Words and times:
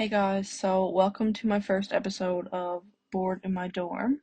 Hey 0.00 0.08
guys, 0.08 0.48
so 0.48 0.88
welcome 0.88 1.34
to 1.34 1.46
my 1.46 1.60
first 1.60 1.92
episode 1.92 2.48
of 2.52 2.84
Bored 3.12 3.42
in 3.44 3.52
My 3.52 3.68
Dorm. 3.68 4.22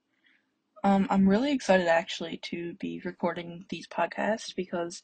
Um, 0.83 1.05
I'm 1.11 1.29
really 1.29 1.51
excited 1.51 1.87
actually 1.87 2.37
to 2.45 2.73
be 2.79 2.99
recording 3.05 3.63
these 3.69 3.87
podcasts 3.87 4.55
because 4.55 5.03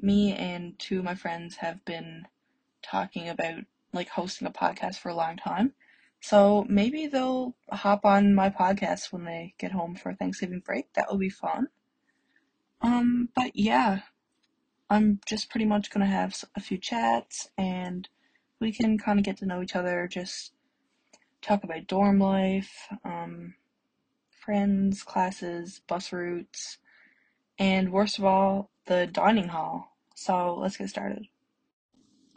me 0.00 0.32
and 0.32 0.78
two 0.78 1.00
of 1.00 1.04
my 1.04 1.16
friends 1.16 1.56
have 1.56 1.84
been 1.84 2.28
talking 2.84 3.28
about 3.28 3.64
like 3.92 4.10
hosting 4.10 4.46
a 4.46 4.52
podcast 4.52 4.98
for 4.98 5.08
a 5.08 5.14
long 5.16 5.38
time. 5.38 5.72
So 6.20 6.66
maybe 6.68 7.08
they'll 7.08 7.56
hop 7.72 8.04
on 8.04 8.32
my 8.32 8.48
podcast 8.48 9.12
when 9.12 9.24
they 9.24 9.54
get 9.58 9.72
home 9.72 9.96
for 9.96 10.14
Thanksgiving 10.14 10.62
break. 10.64 10.92
That 10.92 11.10
will 11.10 11.18
be 11.18 11.30
fun. 11.30 11.66
Um, 12.80 13.30
but 13.34 13.56
yeah, 13.56 14.02
I'm 14.88 15.18
just 15.26 15.50
pretty 15.50 15.66
much 15.66 15.90
gonna 15.90 16.06
have 16.06 16.44
a 16.54 16.60
few 16.60 16.78
chats 16.78 17.48
and 17.58 18.08
we 18.62 18.72
can 18.72 18.96
kind 18.96 19.18
of 19.18 19.24
get 19.24 19.36
to 19.38 19.46
know 19.46 19.60
each 19.60 19.76
other, 19.76 20.08
just 20.10 20.52
talk 21.42 21.64
about 21.64 21.88
dorm 21.88 22.20
life, 22.20 22.88
um, 23.04 23.54
friends, 24.30 25.02
classes, 25.02 25.82
bus 25.88 26.12
routes, 26.12 26.78
and 27.58 27.92
worst 27.92 28.18
of 28.18 28.24
all, 28.24 28.70
the 28.86 29.06
dining 29.06 29.48
hall. 29.48 29.96
So 30.14 30.54
let's 30.54 30.76
get 30.76 30.88
started. 30.88 31.26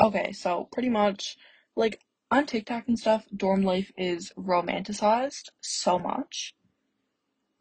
Okay, 0.01 0.31
so 0.33 0.67
pretty 0.71 0.89
much, 0.89 1.37
like, 1.75 2.01
on 2.31 2.47
TikTok 2.47 2.87
and 2.87 2.97
stuff, 2.97 3.25
dorm 3.33 3.61
life 3.61 3.91
is 3.95 4.33
romanticized 4.37 5.49
so 5.61 5.99
much. 5.99 6.55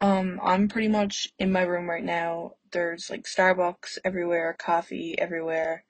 Um, 0.01 0.39
I'm 0.43 0.67
pretty 0.67 0.87
much 0.87 1.29
in 1.39 1.51
my 1.51 1.61
room 1.61 1.89
right 1.89 2.03
now. 2.03 2.53
There's 2.71 3.09
like 3.09 3.23
Starbucks 3.23 3.99
everywhere, 4.03 4.55
coffee 4.57 5.15
everywhere. 5.17 5.85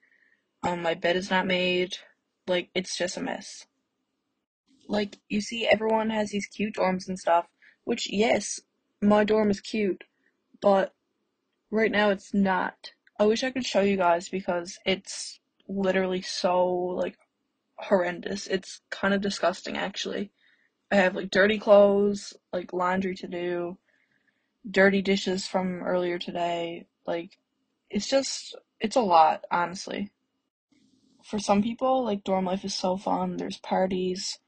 Um, 0.62 0.82
my 0.82 0.94
bed 0.94 1.16
is 1.16 1.30
not 1.30 1.46
made. 1.46 1.96
Like, 2.46 2.70
it's 2.74 2.96
just 2.96 3.16
a 3.16 3.22
mess. 3.22 3.66
Like, 4.88 5.18
you 5.28 5.40
see, 5.40 5.66
everyone 5.66 6.10
has 6.10 6.30
these 6.30 6.46
cute 6.46 6.74
dorms 6.74 7.08
and 7.08 7.18
stuff, 7.18 7.46
which, 7.84 8.08
yes, 8.10 8.60
my 9.02 9.24
dorm 9.24 9.50
is 9.50 9.60
cute, 9.60 10.04
but 10.60 10.94
right 11.70 11.90
now 11.90 12.10
it's 12.10 12.32
not. 12.32 12.92
I 13.18 13.26
wish 13.26 13.42
I 13.42 13.50
could 13.50 13.66
show 13.66 13.80
you 13.80 13.96
guys 13.96 14.28
because 14.28 14.78
it's 14.86 15.40
literally 15.68 16.22
so, 16.22 16.66
like, 16.66 17.18
horrendous. 17.76 18.46
It's 18.46 18.80
kind 18.90 19.12
of 19.12 19.20
disgusting, 19.20 19.76
actually. 19.76 20.30
I 20.92 20.96
have, 20.96 21.16
like, 21.16 21.30
dirty 21.30 21.58
clothes, 21.58 22.34
like, 22.52 22.72
laundry 22.72 23.16
to 23.16 23.26
do, 23.26 23.78
dirty 24.70 25.02
dishes 25.02 25.46
from 25.46 25.82
earlier 25.82 26.18
today. 26.18 26.86
Like, 27.06 27.38
it's 27.90 28.08
just, 28.08 28.56
it's 28.80 28.96
a 28.96 29.00
lot, 29.00 29.44
honestly. 29.50 30.12
For 31.26 31.38
some 31.38 31.62
people, 31.62 32.04
like, 32.04 32.24
dorm 32.24 32.44
life 32.44 32.64
is 32.64 32.74
so 32.74 32.96
fun. 32.96 33.36
There's 33.36 33.58
parties, 33.58 34.38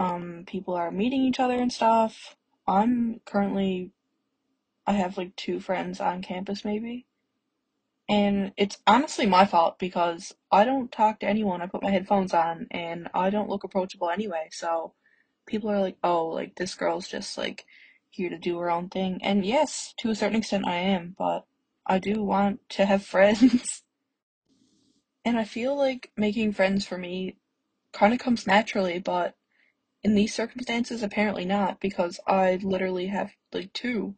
um, 0.00 0.44
people 0.46 0.74
are 0.74 0.90
meeting 0.90 1.22
each 1.24 1.38
other 1.38 1.56
and 1.56 1.70
stuff. 1.70 2.36
I'm 2.66 3.20
currently, 3.26 3.90
I 4.86 4.92
have 4.92 5.18
like 5.18 5.36
two 5.36 5.60
friends 5.60 6.00
on 6.00 6.22
campus 6.22 6.64
maybe. 6.64 7.06
And 8.08 8.52
it's 8.56 8.78
honestly 8.86 9.26
my 9.26 9.44
fault 9.44 9.78
because 9.78 10.34
I 10.50 10.64
don't 10.64 10.90
talk 10.90 11.20
to 11.20 11.28
anyone. 11.28 11.60
I 11.60 11.66
put 11.66 11.82
my 11.82 11.90
headphones 11.90 12.32
on 12.32 12.66
and 12.70 13.08
I 13.12 13.28
don't 13.28 13.50
look 13.50 13.62
approachable 13.62 14.08
anyway. 14.08 14.48
So 14.52 14.94
people 15.46 15.70
are 15.70 15.80
like, 15.80 15.98
oh, 16.02 16.28
like 16.28 16.56
this 16.56 16.74
girl's 16.74 17.06
just 17.06 17.36
like 17.36 17.66
here 18.08 18.30
to 18.30 18.38
do 18.38 18.58
her 18.58 18.70
own 18.70 18.88
thing. 18.88 19.20
And 19.22 19.44
yes, 19.44 19.92
to 19.98 20.10
a 20.10 20.14
certain 20.14 20.38
extent 20.38 20.66
I 20.66 20.76
am, 20.76 21.14
but 21.18 21.44
I 21.86 21.98
do 21.98 22.22
want 22.22 22.60
to 22.70 22.86
have 22.86 23.04
friends. 23.14 23.82
And 25.24 25.38
I 25.38 25.44
feel 25.44 25.76
like 25.76 26.10
making 26.16 26.52
friends 26.52 26.86
for 26.86 26.98
me 26.98 27.36
kind 27.92 28.12
of 28.12 28.18
comes 28.18 28.46
naturally, 28.46 28.98
but 28.98 29.34
in 30.02 30.14
these 30.14 30.34
circumstances, 30.34 31.02
apparently 31.02 31.44
not, 31.44 31.80
because 31.80 32.20
I 32.26 32.58
literally 32.62 33.08
have 33.08 33.32
like 33.52 33.72
two, 33.72 34.14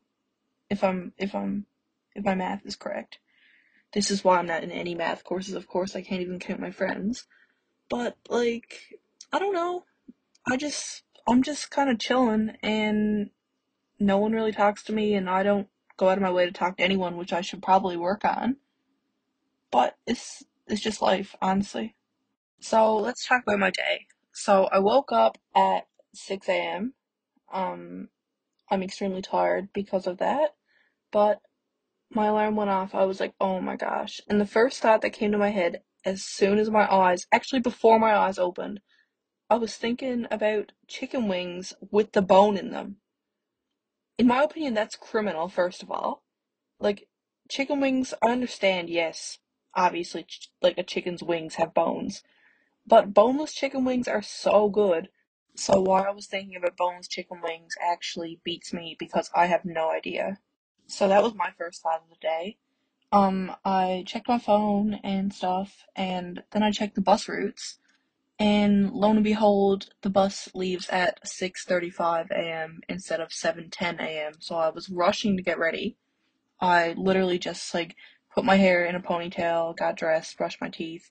if 0.71 0.85
I'm 0.85 1.13
if 1.19 1.35
I'm 1.35 1.67
if 2.15 2.25
my 2.25 2.35
math 2.35 2.65
is 2.65 2.77
correct. 2.77 3.19
This 3.93 4.11
is 4.11 4.25
why 4.25 4.39
I'm 4.39 4.47
not 4.47 4.63
in 4.63 4.71
any 4.71 4.95
math 4.95 5.25
courses. 5.25 5.55
Of 5.55 5.67
course, 5.67 5.95
I 5.95 6.03
can't 6.03 6.23
even 6.23 6.39
count 6.39 6.61
my 6.61 6.71
friends. 6.71 7.27
But 7.91 8.17
like, 8.29 8.99
I 9.33 9.39
don't 9.39 9.55
know. 9.55 9.85
I 10.51 10.57
just 10.57 11.03
I'm 11.27 11.43
just 11.43 11.71
kind 11.71 11.91
of 11.91 11.99
chilling, 11.99 12.57
and 12.63 13.31
no 13.99 14.19
one 14.19 14.33
really 14.33 14.53
talks 14.53 14.83
to 14.85 14.93
me, 14.93 15.15
and 15.15 15.29
I 15.29 15.43
don't 15.43 15.69
go 15.97 16.09
out 16.09 16.19
of 16.19 16.23
my 16.23 16.31
way 16.31 16.47
to 16.47 16.53
talk 16.53 16.77
to 16.77 16.85
anyone, 16.85 17.17
which 17.17 17.33
I 17.33 17.41
should 17.41 17.63
probably 17.63 17.97
work 17.97 18.25
on. 18.25 18.57
But 19.71 19.97
it's 20.07 20.45
it's 20.67 20.81
just 20.81 21.03
life, 21.03 21.35
honestly. 21.43 21.95
So 22.61 22.97
let's 22.97 23.27
talk 23.27 23.43
about 23.43 23.59
my 23.59 23.71
day. 23.71 24.07
So 24.33 24.69
I 24.73 24.79
woke 24.79 25.13
up 25.13 25.39
at 25.55 25.87
6 26.15 26.49
a.m. 26.49 26.95
Um, 27.53 28.09
I'm 28.71 28.83
extremely 28.83 29.23
tired 29.23 29.69
because 29.73 30.07
of 30.07 30.19
that, 30.19 30.55
but 31.11 31.41
my 32.11 32.27
alarm 32.27 32.57
went 32.57 32.71
off. 32.71 32.95
I 32.95 33.05
was 33.05 33.21
like, 33.21 33.35
oh 33.41 33.61
my 33.61 33.77
gosh. 33.77 34.21
And 34.29 34.41
the 34.41 34.47
first 34.47 34.81
thought 34.81 35.03
that 35.03 35.11
came 35.11 35.33
to 35.33 35.39
my 35.39 35.51
head 35.51 35.83
as 36.05 36.23
soon 36.23 36.59
as 36.59 36.71
my 36.71 36.91
eyes, 36.93 37.27
actually 37.33 37.61
before 37.61 37.99
my 37.99 38.15
eyes 38.17 38.39
opened, 38.39 38.81
I 39.51 39.57
was 39.57 39.77
thinking 39.77 40.27
about 40.31 40.73
chicken 40.89 41.29
wings 41.29 41.75
with 41.91 42.13
the 42.13 42.23
bone 42.23 42.57
in 42.57 42.71
them. 42.71 42.97
In 44.19 44.27
my 44.27 44.43
opinion, 44.43 44.75
that's 44.75 44.97
criminal, 44.97 45.49
first 45.49 45.83
of 45.83 45.91
all. 45.91 46.23
Like, 46.81 47.09
chicken 47.51 47.81
wings, 47.81 48.15
I 48.23 48.31
understand, 48.31 48.89
yes, 48.89 49.39
obviously, 49.75 50.25
ch- 50.25 50.51
like 50.61 50.79
a 50.79 50.83
chicken's 50.83 51.23
wings 51.23 51.57
have 51.57 51.75
bones. 51.75 52.23
But 52.87 53.15
boneless 53.15 53.53
chicken 53.53 53.85
wings 53.85 54.09
are 54.09 54.23
so 54.23 54.69
good. 54.69 55.09
So 55.55 55.81
why 55.81 56.03
I 56.03 56.11
was 56.11 56.27
thinking 56.27 56.57
about 56.57 56.77
boneless 56.77 57.09
chicken 57.09 57.41
wings 57.43 57.75
actually 57.81 58.41
beats 58.45 58.73
me 58.73 58.97
because 58.99 59.31
I 59.35 59.47
have 59.47 59.65
no 59.65 59.91
idea. 59.91 60.39
So 60.87 61.09
that 61.09 61.23
was 61.23 61.35
my 61.35 61.51
first 61.57 61.83
thought 61.83 62.03
of 62.03 62.11
the 62.11 62.17
day. 62.21 62.59
Um, 63.13 63.55
I 63.65 64.05
checked 64.07 64.29
my 64.29 64.39
phone 64.39 64.95
and 65.05 65.35
stuff, 65.35 65.85
and 65.95 66.43
then 66.51 66.63
I 66.63 66.71
checked 66.71 66.95
the 66.95 67.03
bus 67.03 67.29
routes, 67.29 67.79
and 68.39 68.91
lo 68.91 69.11
and 69.11 69.23
behold, 69.23 69.91
the 70.01 70.11
bus 70.11 70.49
leaves 70.55 70.89
at 70.89 71.23
6:35 71.25 72.31
a.m. 72.31 72.81
instead 72.89 73.21
of 73.21 73.29
7:10 73.31 74.01
a.m. 74.01 74.35
So 74.41 74.57
I 74.57 74.71
was 74.71 74.89
rushing 74.89 75.37
to 75.37 75.43
get 75.43 75.59
ready. 75.59 75.99
I 76.61 76.95
literally 76.97 77.39
just 77.39 77.75
like 77.75 77.97
put 78.35 78.45
my 78.45 78.57
hair 78.57 78.85
in 78.85 78.95
a 78.95 79.01
ponytail, 79.01 79.77
got 79.77 79.97
dressed, 79.97 80.37
brushed 80.39 80.61
my 80.61 80.69
teeth, 80.69 81.11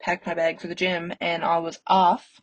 packed 0.00 0.26
my 0.26 0.34
bag 0.34 0.60
for 0.60 0.68
the 0.68 0.74
gym, 0.74 1.12
and 1.20 1.44
I 1.44 1.58
was 1.58 1.80
off. 1.86 2.40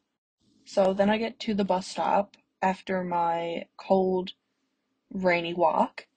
So 0.65 0.93
then 0.93 1.09
I 1.09 1.17
get 1.17 1.39
to 1.41 1.53
the 1.53 1.63
bus 1.63 1.87
stop 1.87 2.35
after 2.61 3.03
my 3.03 3.65
cold, 3.77 4.31
rainy 5.11 5.53
walk. 5.53 6.07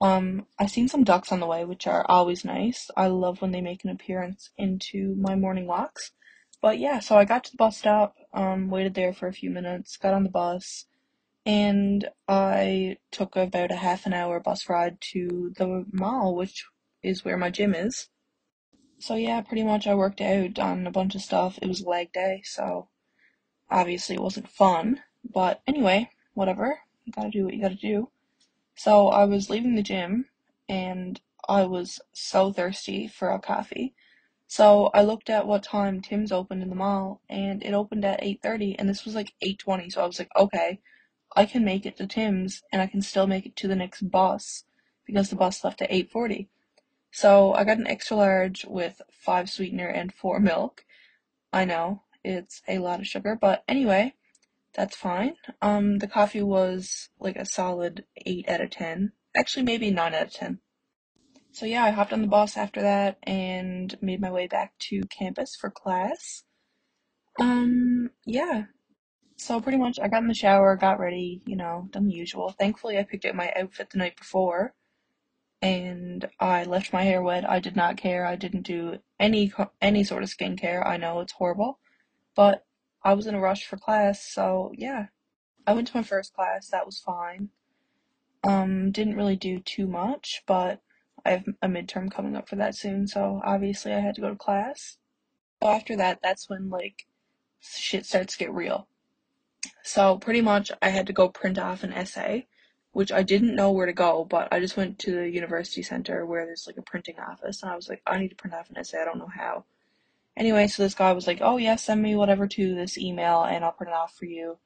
Um, 0.00 0.46
I 0.58 0.66
seen 0.66 0.88
some 0.88 1.04
ducks 1.04 1.32
on 1.32 1.40
the 1.40 1.46
way, 1.46 1.64
which 1.64 1.86
are 1.86 2.04
always 2.08 2.44
nice. 2.44 2.90
I 2.96 3.06
love 3.06 3.40
when 3.40 3.52
they 3.52 3.62
make 3.62 3.84
an 3.84 3.90
appearance 3.90 4.50
into 4.58 5.14
my 5.18 5.34
morning 5.34 5.66
walks. 5.66 6.12
But 6.60 6.78
yeah, 6.78 6.98
so 7.00 7.16
I 7.16 7.24
got 7.24 7.44
to 7.44 7.50
the 7.50 7.56
bus 7.56 7.78
stop, 7.78 8.14
um, 8.32 8.68
waited 8.68 8.94
there 8.94 9.12
for 9.12 9.28
a 9.28 9.32
few 9.32 9.50
minutes, 9.50 9.96
got 9.96 10.14
on 10.14 10.24
the 10.24 10.30
bus, 10.30 10.86
and 11.46 12.08
I 12.26 12.96
took 13.12 13.36
about 13.36 13.70
a 13.70 13.76
half 13.76 14.06
an 14.06 14.14
hour 14.14 14.40
bus 14.40 14.68
ride 14.68 14.98
to 15.12 15.52
the 15.56 15.84
mall, 15.92 16.34
which 16.34 16.64
is 17.04 17.24
where 17.24 17.36
my 17.36 17.50
gym 17.50 17.74
is. 17.74 18.08
So 18.98 19.16
yeah, 19.16 19.40
pretty 19.42 19.64
much 19.64 19.86
I 19.86 19.94
worked 19.94 20.20
out 20.20 20.58
on 20.58 20.86
a 20.86 20.90
bunch 20.90 21.14
of 21.14 21.22
stuff. 21.22 21.58
It 21.60 21.68
was 21.68 21.84
leg 21.84 22.12
day, 22.12 22.42
so 22.44 22.88
obviously 23.70 24.14
it 24.14 24.22
wasn't 24.22 24.48
fun. 24.48 25.02
But 25.24 25.62
anyway, 25.66 26.10
whatever. 26.34 26.80
You 27.04 27.12
gotta 27.12 27.30
do 27.30 27.44
what 27.44 27.54
you 27.54 27.62
gotta 27.62 27.74
do. 27.74 28.10
So 28.76 29.08
I 29.08 29.24
was 29.24 29.50
leaving 29.50 29.74
the 29.74 29.82
gym 29.82 30.26
and 30.68 31.20
I 31.48 31.64
was 31.64 32.00
so 32.12 32.52
thirsty 32.52 33.06
for 33.06 33.30
a 33.30 33.38
coffee. 33.38 33.94
So 34.46 34.90
I 34.94 35.02
looked 35.02 35.30
at 35.30 35.46
what 35.46 35.62
time 35.62 36.00
Tim's 36.00 36.32
opened 36.32 36.62
in 36.62 36.70
the 36.70 36.74
mall 36.74 37.20
and 37.28 37.62
it 37.62 37.74
opened 37.74 38.04
at 38.04 38.22
8:30 38.22 38.76
and 38.78 38.88
this 38.88 39.04
was 39.04 39.14
like 39.14 39.34
8:20. 39.42 39.90
So 39.90 40.02
I 40.02 40.06
was 40.06 40.18
like, 40.18 40.30
okay, 40.36 40.80
I 41.36 41.46
can 41.46 41.64
make 41.64 41.86
it 41.86 41.96
to 41.98 42.06
Tim's 42.06 42.62
and 42.72 42.80
I 42.80 42.86
can 42.86 43.02
still 43.02 43.26
make 43.26 43.46
it 43.46 43.56
to 43.56 43.68
the 43.68 43.76
next 43.76 44.10
bus 44.10 44.64
because 45.06 45.30
the 45.30 45.36
bus 45.36 45.64
left 45.64 45.82
at 45.82 45.90
8:40. 45.90 46.48
So 47.14 47.54
I 47.54 47.62
got 47.62 47.78
an 47.78 47.86
extra 47.86 48.16
large 48.16 48.64
with 48.64 49.00
five 49.08 49.48
sweetener 49.48 49.86
and 49.86 50.12
four 50.12 50.40
milk. 50.40 50.84
I 51.52 51.64
know 51.64 52.02
it's 52.24 52.60
a 52.66 52.78
lot 52.78 52.98
of 52.98 53.06
sugar, 53.06 53.38
but 53.40 53.62
anyway, 53.68 54.14
that's 54.74 54.96
fine. 54.96 55.36
Um, 55.62 55.98
the 55.98 56.08
coffee 56.08 56.42
was 56.42 57.10
like 57.20 57.36
a 57.36 57.46
solid 57.46 58.04
8 58.16 58.48
out 58.48 58.60
of 58.62 58.70
10. 58.70 59.12
Actually, 59.36 59.62
maybe 59.62 59.92
9 59.92 60.12
out 60.12 60.22
of 60.24 60.32
10. 60.32 60.58
So 61.52 61.66
yeah, 61.66 61.84
I 61.84 61.90
hopped 61.90 62.12
on 62.12 62.20
the 62.20 62.26
bus 62.26 62.56
after 62.56 62.82
that 62.82 63.18
and 63.22 63.96
made 64.02 64.20
my 64.20 64.32
way 64.32 64.48
back 64.48 64.72
to 64.90 65.02
campus 65.02 65.54
for 65.54 65.70
class. 65.70 66.42
Um, 67.40 68.10
yeah. 68.26 68.64
So 69.36 69.60
pretty 69.60 69.78
much 69.78 70.00
I 70.00 70.08
got 70.08 70.22
in 70.22 70.28
the 70.28 70.34
shower, 70.34 70.74
got 70.74 70.98
ready, 70.98 71.42
you 71.46 71.54
know, 71.54 71.86
done 71.92 72.08
the 72.08 72.14
usual. 72.14 72.50
Thankfully, 72.58 72.98
I 72.98 73.04
picked 73.04 73.24
out 73.24 73.36
my 73.36 73.52
outfit 73.54 73.90
the 73.90 73.98
night 73.98 74.16
before 74.16 74.74
and 75.64 76.28
I 76.38 76.64
left 76.64 76.92
my 76.92 77.04
hair 77.04 77.22
wet. 77.22 77.48
I 77.48 77.58
did 77.58 77.74
not 77.74 77.96
care. 77.96 78.26
I 78.26 78.36
didn't 78.36 78.62
do 78.62 78.98
any 79.18 79.50
any 79.80 80.04
sort 80.04 80.22
of 80.22 80.28
skincare. 80.28 80.86
I 80.86 80.98
know 80.98 81.20
it's 81.20 81.32
horrible, 81.32 81.78
but 82.36 82.66
I 83.02 83.14
was 83.14 83.26
in 83.26 83.34
a 83.34 83.40
rush 83.40 83.64
for 83.64 83.78
class, 83.78 84.22
so 84.22 84.72
yeah. 84.76 85.06
I 85.66 85.72
went 85.72 85.88
to 85.88 85.96
my 85.96 86.02
first 86.02 86.34
class, 86.34 86.68
that 86.68 86.84
was 86.84 86.98
fine. 86.98 87.48
Um, 88.46 88.90
didn't 88.90 89.16
really 89.16 89.36
do 89.36 89.60
too 89.60 89.86
much, 89.86 90.42
but 90.46 90.82
I 91.24 91.30
have 91.30 91.44
a 91.62 91.68
midterm 91.68 92.10
coming 92.10 92.36
up 92.36 92.46
for 92.46 92.56
that 92.56 92.74
soon, 92.76 93.06
so 93.08 93.40
obviously 93.42 93.94
I 93.94 94.00
had 94.00 94.14
to 94.16 94.20
go 94.20 94.28
to 94.28 94.36
class. 94.36 94.98
So 95.62 95.70
after 95.70 95.96
that, 95.96 96.20
that's 96.22 96.50
when 96.50 96.68
like 96.68 97.06
shit 97.60 98.04
starts 98.04 98.34
to 98.34 98.38
get 98.38 98.52
real. 98.52 98.86
So 99.82 100.18
pretty 100.18 100.42
much 100.42 100.70
I 100.82 100.90
had 100.90 101.06
to 101.06 101.14
go 101.14 101.30
print 101.30 101.58
off 101.58 101.82
an 101.82 101.94
essay, 101.94 102.48
which 102.94 103.10
I 103.10 103.24
didn't 103.24 103.56
know 103.56 103.72
where 103.72 103.86
to 103.86 103.92
go, 103.92 104.24
but 104.24 104.48
I 104.52 104.60
just 104.60 104.76
went 104.76 105.00
to 105.00 105.10
the 105.10 105.28
university 105.28 105.82
center 105.82 106.24
where 106.24 106.46
there's 106.46 106.68
like 106.68 106.76
a 106.76 106.82
printing 106.82 107.18
office 107.18 107.60
and 107.60 107.70
I 107.70 107.74
was 107.74 107.88
like, 107.88 108.00
I 108.06 108.18
need 108.18 108.28
to 108.28 108.36
print 108.36 108.54
off 108.54 108.70
an 108.70 108.78
essay, 108.78 109.02
I 109.02 109.04
don't 109.04 109.18
know 109.18 109.30
how. 109.34 109.64
Anyway, 110.36 110.68
so 110.68 110.84
this 110.84 110.94
guy 110.94 111.12
was 111.12 111.26
like, 111.26 111.40
Oh 111.42 111.56
yeah, 111.56 111.74
send 111.74 112.00
me 112.00 112.14
whatever 112.14 112.46
to 112.46 112.74
this 112.74 112.96
email 112.96 113.42
and 113.42 113.64
I'll 113.64 113.72
print 113.72 113.90
it 113.90 113.96
off 113.96 114.14
for 114.14 114.26
you. 114.26 114.58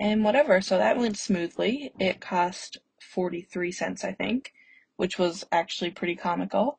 And 0.00 0.24
whatever, 0.24 0.62
so 0.62 0.78
that 0.78 0.96
went 0.96 1.18
smoothly. 1.18 1.92
It 1.98 2.22
cost 2.22 2.78
43 3.02 3.70
cents, 3.70 4.02
I 4.02 4.12
think, 4.12 4.54
which 4.96 5.18
was 5.18 5.44
actually 5.52 5.90
pretty 5.90 6.16
comical. 6.16 6.78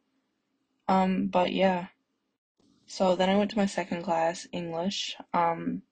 Um, 0.87 1.27
but 1.27 1.53
yeah. 1.53 1.87
So 2.87 3.15
then 3.15 3.29
I 3.29 3.37
went 3.37 3.51
to 3.51 3.57
my 3.57 3.67
second 3.67 4.01
class, 4.01 4.47
English. 4.51 5.15
Um, 5.35 5.83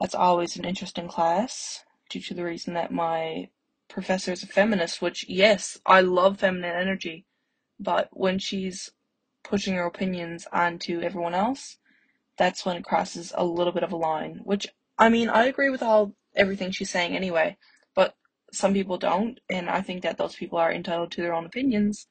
that's 0.00 0.14
always 0.14 0.56
an 0.56 0.64
interesting 0.64 1.06
class 1.06 1.84
due 2.08 2.22
to 2.22 2.34
the 2.34 2.44
reason 2.44 2.72
that 2.74 2.90
my 2.90 3.50
professor 3.90 4.32
is 4.32 4.42
a 4.42 4.46
feminist, 4.46 5.02
which, 5.02 5.26
yes, 5.28 5.78
I 5.84 6.00
love 6.00 6.38
feminine 6.38 6.76
energy, 6.76 7.26
but 7.78 8.08
when 8.12 8.38
she's 8.38 8.90
pushing 9.42 9.74
her 9.74 9.84
opinions 9.84 10.46
onto 10.52 11.00
everyone 11.00 11.34
else, 11.34 11.78
that's 12.38 12.64
when 12.64 12.76
it 12.76 12.84
crosses 12.84 13.32
a 13.36 13.44
little 13.44 13.72
bit 13.72 13.82
of 13.82 13.92
a 13.92 13.96
line, 13.96 14.40
which, 14.44 14.66
I 14.98 15.08
mean, 15.08 15.28
I 15.28 15.44
agree 15.44 15.70
with 15.70 15.82
all 15.82 16.14
everything 16.34 16.70
she's 16.70 16.90
saying 16.90 17.14
anyway, 17.16 17.56
but 17.94 18.14
some 18.52 18.72
people 18.72 18.96
don't, 18.96 19.38
and 19.50 19.68
I 19.68 19.82
think 19.82 20.02
that 20.02 20.16
those 20.16 20.36
people 20.36 20.58
are 20.58 20.72
entitled 20.72 21.12
to 21.12 21.22
their 21.22 21.34
own 21.34 21.46
opinions. 21.46 22.06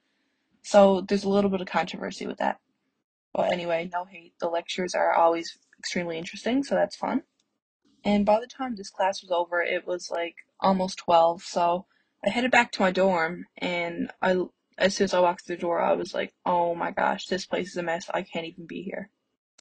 So 0.61 1.01
there's 1.01 1.23
a 1.23 1.29
little 1.29 1.49
bit 1.49 1.61
of 1.61 1.67
controversy 1.67 2.27
with 2.27 2.37
that. 2.37 2.59
But 3.33 3.51
anyway, 3.51 3.89
no 3.91 4.05
hate. 4.05 4.33
The 4.39 4.49
lectures 4.49 4.93
are 4.95 5.13
always 5.13 5.57
extremely 5.77 6.17
interesting, 6.17 6.63
so 6.63 6.75
that's 6.75 6.95
fun. 6.95 7.23
And 8.03 8.25
by 8.25 8.39
the 8.39 8.47
time 8.47 8.75
this 8.75 8.89
class 8.89 9.21
was 9.21 9.31
over, 9.31 9.61
it 9.61 9.85
was 9.85 10.09
like 10.09 10.35
almost 10.59 10.97
12, 10.99 11.43
so 11.43 11.85
I 12.25 12.29
headed 12.29 12.51
back 12.51 12.71
to 12.73 12.81
my 12.81 12.91
dorm, 12.91 13.45
and 13.57 14.11
I, 14.21 14.37
as 14.77 14.95
soon 14.95 15.05
as 15.05 15.13
I 15.13 15.19
walked 15.19 15.45
through 15.45 15.57
the 15.57 15.61
door, 15.61 15.81
I 15.81 15.93
was 15.93 16.13
like, 16.13 16.33
oh 16.45 16.75
my 16.75 16.91
gosh, 16.91 17.27
this 17.27 17.45
place 17.45 17.69
is 17.69 17.77
a 17.77 17.83
mess. 17.83 18.09
I 18.13 18.23
can't 18.23 18.45
even 18.45 18.65
be 18.65 18.81
here. 18.83 19.09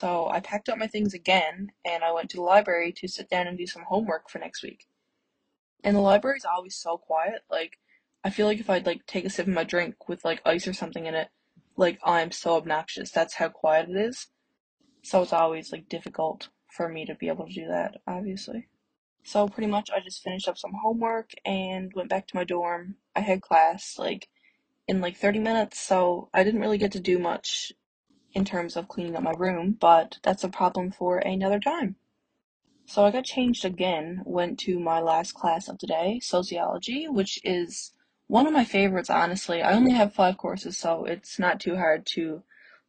So 0.00 0.28
I 0.28 0.40
packed 0.40 0.68
up 0.68 0.78
my 0.78 0.86
things 0.86 1.14
again, 1.14 1.72
and 1.84 2.04
I 2.04 2.12
went 2.12 2.30
to 2.30 2.36
the 2.36 2.42
library 2.42 2.92
to 2.98 3.08
sit 3.08 3.28
down 3.28 3.46
and 3.46 3.58
do 3.58 3.66
some 3.66 3.84
homework 3.88 4.28
for 4.28 4.38
next 4.38 4.62
week. 4.62 4.86
And 5.84 5.96
the 5.96 6.00
library 6.00 6.38
is 6.38 6.44
always 6.44 6.76
so 6.76 6.98
quiet. 6.98 7.42
Like, 7.50 7.78
I 8.24 8.30
feel 8.30 8.46
like 8.46 8.60
if 8.60 8.70
I'd 8.70 8.86
like 8.86 9.06
take 9.06 9.24
a 9.24 9.30
sip 9.30 9.46
of 9.46 9.52
my 9.52 9.64
drink 9.64 10.08
with 10.08 10.24
like 10.24 10.42
ice 10.44 10.66
or 10.66 10.72
something 10.72 11.06
in 11.06 11.14
it, 11.14 11.28
like 11.76 11.98
I'm 12.04 12.32
so 12.32 12.56
obnoxious. 12.56 13.10
That's 13.10 13.34
how 13.34 13.48
quiet 13.48 13.88
it 13.88 13.96
is. 13.96 14.26
So 15.02 15.22
it's 15.22 15.32
always 15.32 15.70
like 15.72 15.88
difficult 15.88 16.48
for 16.70 16.88
me 16.88 17.04
to 17.06 17.14
be 17.14 17.28
able 17.28 17.46
to 17.46 17.52
do 17.52 17.66
that, 17.68 17.96
obviously. 18.06 18.68
So 19.24 19.48
pretty 19.48 19.70
much 19.70 19.90
I 19.90 20.00
just 20.00 20.22
finished 20.22 20.48
up 20.48 20.58
some 20.58 20.72
homework 20.82 21.32
and 21.44 21.92
went 21.94 22.08
back 22.08 22.26
to 22.28 22.36
my 22.36 22.44
dorm. 22.44 22.96
I 23.14 23.20
had 23.20 23.42
class 23.42 23.96
like 23.98 24.28
in 24.86 25.00
like 25.00 25.16
30 25.16 25.38
minutes, 25.40 25.80
so 25.80 26.30
I 26.32 26.44
didn't 26.44 26.60
really 26.60 26.78
get 26.78 26.92
to 26.92 27.00
do 27.00 27.18
much 27.18 27.72
in 28.32 28.44
terms 28.44 28.76
of 28.76 28.88
cleaning 28.88 29.16
up 29.16 29.22
my 29.22 29.34
room, 29.36 29.76
but 29.78 30.18
that's 30.22 30.44
a 30.44 30.48
problem 30.48 30.90
for 30.90 31.18
another 31.18 31.60
time. 31.60 31.96
So 32.86 33.04
I 33.04 33.10
got 33.10 33.24
changed 33.24 33.66
again, 33.66 34.22
went 34.24 34.58
to 34.60 34.80
my 34.80 35.00
last 35.00 35.34
class 35.34 35.68
of 35.68 35.78
the 35.78 35.86
day, 35.86 36.20
sociology, 36.22 37.06
which 37.06 37.38
is 37.44 37.92
one 38.28 38.46
of 38.46 38.54
my 38.54 38.64
favorites, 38.64 39.10
honestly. 39.10 39.60
I 39.60 39.74
only 39.74 39.92
have 39.92 40.14
five 40.14 40.38
courses, 40.38 40.78
so 40.78 41.04
it's 41.04 41.38
not 41.38 41.60
too 41.60 41.76
hard 41.76 42.06
to 42.14 42.42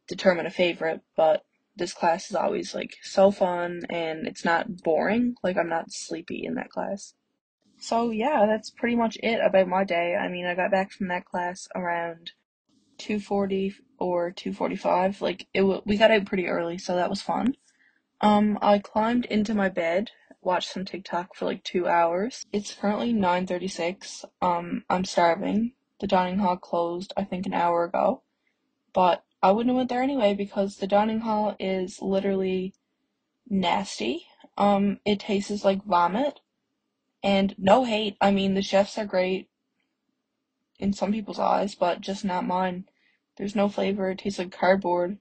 determine 0.08 0.46
a 0.46 0.50
favorite, 0.50 1.02
but 1.16 1.44
this 1.76 1.92
class 1.94 2.30
is 2.30 2.36
always 2.36 2.74
like 2.74 2.96
so 3.02 3.30
fun 3.30 3.82
and 3.90 4.26
it's 4.26 4.44
not 4.44 4.82
boring. 4.82 5.34
Like 5.42 5.56
I'm 5.56 5.68
not 5.68 5.92
sleepy 5.92 6.44
in 6.44 6.54
that 6.54 6.70
class. 6.70 7.14
So 7.78 8.10
yeah, 8.10 8.46
that's 8.46 8.70
pretty 8.70 8.96
much 8.96 9.16
it 9.22 9.40
about 9.44 9.68
my 9.68 9.84
day. 9.84 10.14
I 10.16 10.28
mean, 10.28 10.46
I 10.46 10.54
got 10.54 10.70
back 10.70 10.92
from 10.92 11.08
that 11.08 11.24
class 11.24 11.68
around 11.74 12.32
2:40 12.98 13.74
or 13.98 14.30
2:45. 14.32 15.20
Like 15.20 15.46
it 15.54 15.60
w- 15.60 15.82
we 15.86 15.96
got 15.96 16.10
out 16.10 16.26
pretty 16.26 16.46
early, 16.46 16.78
so 16.78 16.94
that 16.96 17.10
was 17.10 17.22
fun. 17.22 17.56
Um 18.20 18.58
I 18.62 18.78
climbed 18.78 19.26
into 19.26 19.54
my 19.54 19.68
bed, 19.68 20.10
watched 20.42 20.70
some 20.72 20.84
TikTok 20.84 21.34
for 21.34 21.46
like 21.46 21.64
2 21.64 21.88
hours. 21.88 22.44
It's 22.52 22.74
currently 22.74 23.12
9:36. 23.12 24.24
Um 24.42 24.84
I'm 24.90 25.04
starving. 25.04 25.72
The 26.00 26.06
dining 26.06 26.38
hall 26.40 26.56
closed 26.56 27.12
I 27.16 27.24
think 27.24 27.46
an 27.46 27.54
hour 27.54 27.84
ago. 27.84 28.22
But 28.92 29.24
I 29.42 29.52
wouldn't 29.52 29.70
have 29.70 29.76
went 29.76 29.88
there 29.88 30.02
anyway 30.02 30.34
because 30.34 30.76
the 30.76 30.86
dining 30.86 31.20
hall 31.20 31.56
is 31.58 32.02
literally 32.02 32.74
nasty. 33.48 34.26
Um, 34.58 35.00
it 35.04 35.20
tastes 35.20 35.64
like 35.64 35.84
vomit. 35.84 36.40
And 37.22 37.54
no 37.58 37.84
hate. 37.84 38.16
I 38.20 38.30
mean, 38.30 38.54
the 38.54 38.62
chefs 38.62 38.98
are 38.98 39.06
great 39.06 39.48
in 40.78 40.92
some 40.92 41.12
people's 41.12 41.38
eyes, 41.38 41.74
but 41.74 42.00
just 42.00 42.24
not 42.24 42.46
mine. 42.46 42.86
There's 43.36 43.56
no 43.56 43.68
flavor. 43.68 44.10
It 44.10 44.18
tastes 44.18 44.38
like 44.38 44.52
cardboard 44.52 45.18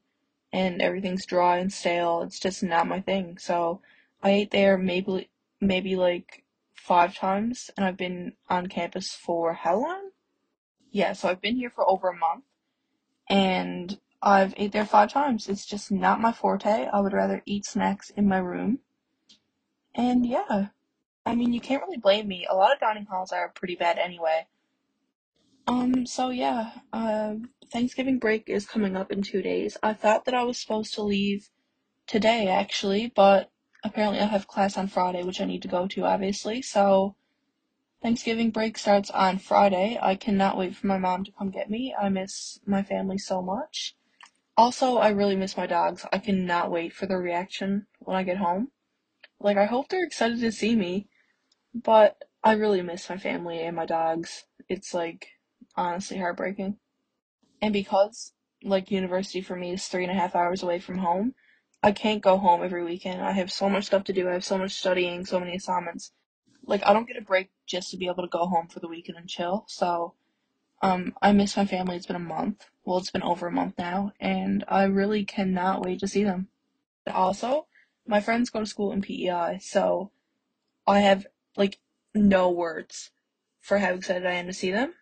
and 0.51 0.81
everything's 0.81 1.25
dry 1.25 1.57
and 1.57 1.71
stale. 1.71 2.21
It's 2.21 2.39
just 2.39 2.63
not 2.63 2.87
my 2.87 3.01
thing. 3.01 3.37
So 3.37 3.81
I 4.21 4.31
ate 4.31 4.51
there 4.51 4.77
maybe, 4.77 5.29
maybe 5.61 5.95
like 5.95 6.43
five 6.73 7.15
times 7.15 7.69
and 7.77 7.85
I've 7.85 7.97
been 7.97 8.33
on 8.49 8.67
campus 8.67 9.13
for 9.13 9.53
how 9.53 9.79
long? 9.81 10.09
Yeah, 10.91 11.13
so 11.13 11.29
I've 11.29 11.41
been 11.41 11.55
here 11.55 11.69
for 11.69 11.87
over 11.89 12.09
a 12.09 12.17
month 12.17 12.45
and 13.29 13.99
I've 14.21 14.53
ate 14.57 14.71
there 14.73 14.85
five 14.85 15.11
times. 15.11 15.47
It's 15.47 15.65
just 15.65 15.91
not 15.91 16.19
my 16.19 16.31
forte. 16.31 16.87
I 16.91 16.99
would 16.99 17.13
rather 17.13 17.41
eat 17.45 17.65
snacks 17.65 18.09
in 18.09 18.27
my 18.27 18.37
room. 18.37 18.79
And 19.95 20.25
yeah, 20.25 20.67
I 21.25 21.35
mean, 21.35 21.53
you 21.53 21.61
can't 21.61 21.83
really 21.83 21.97
blame 21.97 22.27
me. 22.27 22.45
A 22.49 22.55
lot 22.55 22.73
of 22.73 22.79
dining 22.79 23.05
halls 23.05 23.31
are 23.31 23.49
pretty 23.49 23.75
bad 23.75 23.97
anyway. 23.97 24.47
Um, 25.67 26.05
so 26.05 26.29
yeah, 26.31 26.71
uh, 26.91 27.35
Thanksgiving 27.71 28.17
break 28.17 28.49
is 28.49 28.65
coming 28.65 28.95
up 28.97 29.11
in 29.11 29.21
two 29.21 29.41
days. 29.41 29.77
I 29.83 29.93
thought 29.93 30.25
that 30.25 30.33
I 30.33 30.43
was 30.43 30.59
supposed 30.59 30.95
to 30.95 31.03
leave 31.03 31.49
today 32.07 32.47
actually, 32.47 33.11
but 33.15 33.51
apparently 33.83 34.19
I 34.19 34.25
have 34.25 34.47
class 34.47 34.77
on 34.77 34.87
Friday, 34.87 35.23
which 35.23 35.39
I 35.39 35.45
need 35.45 35.61
to 35.61 35.67
go 35.67 35.87
to 35.87 36.05
obviously. 36.05 36.61
So 36.61 37.15
Thanksgiving 38.01 38.49
break 38.49 38.77
starts 38.77 39.11
on 39.11 39.37
Friday. 39.37 39.99
I 40.01 40.15
cannot 40.15 40.57
wait 40.57 40.75
for 40.75 40.87
my 40.87 40.97
mom 40.97 41.23
to 41.25 41.31
come 41.31 41.51
get 41.51 41.69
me. 41.69 41.93
I 41.99 42.09
miss 42.09 42.59
my 42.65 42.81
family 42.81 43.17
so 43.17 43.41
much. 43.41 43.95
Also, 44.59 44.97
I 44.97 45.11
really 45.11 45.37
miss 45.37 45.55
my 45.55 45.67
dogs. 45.67 46.05
I 46.11 46.17
cannot 46.17 46.69
wait 46.69 46.91
for 46.91 47.05
their 47.05 47.21
reaction 47.21 47.87
when 47.99 48.17
I 48.17 48.23
get 48.23 48.35
home. 48.35 48.71
Like, 49.39 49.55
I 49.55 49.63
hope 49.63 49.87
they're 49.87 50.03
excited 50.03 50.41
to 50.41 50.51
see 50.51 50.75
me, 50.75 51.07
but 51.73 52.17
I 52.43 52.55
really 52.55 52.81
miss 52.81 53.09
my 53.09 53.15
family 53.15 53.61
and 53.61 53.73
my 53.73 53.85
dogs. 53.85 54.43
It's 54.67 54.93
like, 54.93 55.29
honestly 55.77 56.17
heartbreaking. 56.17 56.75
And 57.61 57.71
because, 57.71 58.33
like, 58.61 58.91
university 58.91 59.39
for 59.39 59.55
me 59.55 59.71
is 59.71 59.87
three 59.87 60.03
and 60.03 60.11
a 60.11 60.19
half 60.19 60.35
hours 60.35 60.61
away 60.61 60.79
from 60.79 60.97
home, 60.97 61.35
I 61.81 61.93
can't 61.93 62.21
go 62.21 62.37
home 62.37 62.61
every 62.61 62.83
weekend. 62.83 63.21
I 63.21 63.31
have 63.31 63.53
so 63.53 63.69
much 63.69 63.85
stuff 63.85 64.03
to 64.03 64.13
do. 64.13 64.27
I 64.27 64.33
have 64.33 64.43
so 64.43 64.57
much 64.57 64.73
studying, 64.73 65.25
so 65.25 65.39
many 65.39 65.55
assignments. 65.55 66.11
Like, 66.65 66.85
I 66.85 66.91
don't 66.91 67.07
get 67.07 67.15
a 67.15 67.21
break 67.21 67.49
just 67.65 67.91
to 67.91 67.97
be 67.97 68.07
able 68.07 68.23
to 68.23 68.27
go 68.27 68.45
home 68.45 68.67
for 68.67 68.81
the 68.81 68.89
weekend 68.89 69.19
and 69.19 69.29
chill. 69.29 69.63
So, 69.69 70.15
um, 70.81 71.13
I 71.21 71.31
miss 71.31 71.57
my 71.57 71.65
family. 71.65 71.95
It's 71.95 72.05
been 72.05 72.15
a 72.15 72.19
month. 72.19 72.65
Well, 72.85 72.97
it's 72.97 73.11
been 73.11 73.23
over 73.23 73.47
a 73.47 73.51
month 73.51 73.75
now, 73.77 74.13
and 74.19 74.63
I 74.67 74.83
really 74.85 75.25
cannot 75.25 75.83
wait 75.83 75.99
to 75.99 76.07
see 76.07 76.23
them. 76.23 76.47
Also, 77.07 77.67
my 78.07 78.21
friends 78.21 78.49
go 78.49 78.59
to 78.59 78.65
school 78.65 78.91
in 78.91 79.01
PEI, 79.01 79.59
so 79.61 80.11
I 80.87 80.99
have 81.01 81.27
like 81.57 81.79
no 82.15 82.49
words 82.49 83.11
for 83.59 83.79
how 83.79 83.93
excited 83.93 84.25
I 84.25 84.33
am 84.33 84.47
to 84.47 84.53
see 84.53 84.71
them. 84.71 84.93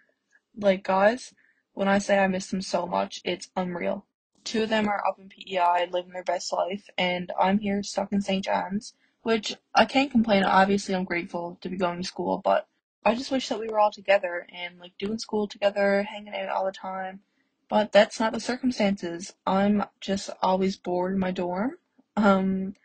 Like, 0.55 0.84
guys, 0.84 1.34
when 1.74 1.88
I 1.88 2.00
say 2.00 2.17
I 2.17 2.27
miss 2.27 2.48
them 2.48 2.62
so 2.62 2.88
much, 2.88 3.22
it's 3.24 3.50
unreal. 3.55 4.05
Two 4.43 4.63
of 4.63 4.69
them 4.69 4.88
are 4.88 5.05
up 5.07 5.19
in 5.19 5.29
PEI 5.29 5.88
living 5.91 6.12
their 6.12 6.24
best 6.24 6.51
life, 6.51 6.89
and 6.98 7.31
I'm 7.39 7.60
here 7.60 7.84
stuck 7.84 8.12
in 8.12 8.22
St. 8.22 8.43
John's, 8.43 8.93
which 9.22 9.55
I 9.75 9.86
can't 9.86 10.12
complain. 10.12 10.43
Obviously, 10.43 10.96
I'm 10.96 11.03
grateful 11.03 11.57
to 11.62 11.69
be 11.69 11.77
going 11.77 12.01
to 12.01 12.07
school, 12.07 12.41
but 12.43 12.67
I 13.06 13.16
just 13.16 13.32
wish 13.32 13.48
that 13.50 13.60
we 13.60 13.70
were 13.70 13.80
all 13.80 13.92
together 13.92 14.48
and 14.54 14.80
like 14.80 14.98
doing 14.98 15.18
school 15.20 15.48
together, 15.48 16.04
hanging 16.04 16.34
out 16.34 16.50
all 16.50 16.66
the 16.66 16.72
time. 16.72 17.22
But 17.70 17.92
that's 17.92 18.20
not 18.20 18.34
the 18.34 18.39
circumstances. 18.39 19.34
I'm 19.46 19.86
just 20.01 20.30
always 20.42 20.77
bored 20.77 21.13
in 21.13 21.20
my 21.20 21.32
dorm. 21.32 21.77
Um, 22.16 22.75